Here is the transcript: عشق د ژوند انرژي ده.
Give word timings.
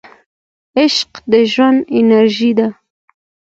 عشق 0.79 1.11
د 1.31 1.33
ژوند 1.51 1.79
انرژي 1.99 2.51
ده. 2.57 2.67